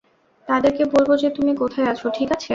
তাদেরকে 0.47 0.83
বলবো 0.85 1.13
যে 1.17 1.29
তুমি 1.29 1.51
কোথায় 1.55 1.87
আছো, 1.87 2.07
ঠিক 2.09 2.29
আছে? 2.31 2.49